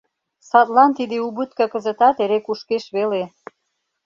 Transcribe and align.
Садлан 0.49 0.91
тиде 0.97 1.17
убытка 1.27 1.65
кызытат 1.73 2.15
эре 2.23 2.39
кушкеш 2.45 2.83
веле. 2.95 3.23